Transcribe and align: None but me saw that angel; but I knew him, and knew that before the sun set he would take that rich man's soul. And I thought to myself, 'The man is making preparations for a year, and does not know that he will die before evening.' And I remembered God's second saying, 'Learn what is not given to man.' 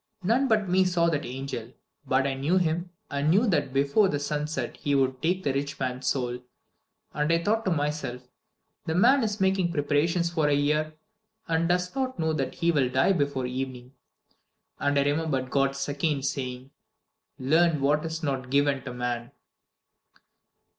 None 0.23 0.47
but 0.47 0.67
me 0.67 0.83
saw 0.83 1.09
that 1.11 1.27
angel; 1.27 1.73
but 2.07 2.25
I 2.25 2.33
knew 2.33 2.57
him, 2.57 2.89
and 3.11 3.29
knew 3.29 3.45
that 3.45 3.71
before 3.71 4.09
the 4.09 4.17
sun 4.17 4.47
set 4.47 4.77
he 4.77 4.95
would 4.95 5.21
take 5.21 5.43
that 5.43 5.53
rich 5.53 5.79
man's 5.79 6.07
soul. 6.07 6.39
And 7.13 7.31
I 7.31 7.43
thought 7.43 7.65
to 7.65 7.71
myself, 7.71 8.27
'The 8.87 8.95
man 8.95 9.21
is 9.23 9.39
making 9.39 9.71
preparations 9.71 10.31
for 10.31 10.47
a 10.47 10.55
year, 10.55 10.95
and 11.47 11.69
does 11.69 11.93
not 11.93 12.17
know 12.17 12.33
that 12.33 12.55
he 12.55 12.71
will 12.71 12.89
die 12.89 13.13
before 13.13 13.45
evening.' 13.45 13.93
And 14.79 14.97
I 14.97 15.03
remembered 15.03 15.51
God's 15.51 15.79
second 15.79 16.25
saying, 16.25 16.71
'Learn 17.37 17.79
what 17.79 18.03
is 18.03 18.23
not 18.23 18.49
given 18.49 18.81
to 18.85 18.93
man.' 18.95 19.31